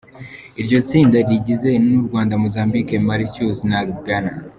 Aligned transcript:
Iryo 0.61 0.77
tsinda 0.87 1.17
rigizwe 1.27 1.71
n’u 1.87 2.01
Rwanda, 2.07 2.33
Mozambique, 2.43 2.95
Mauritius 3.07 3.59
na 3.69 3.79
Ghana. 4.05 4.31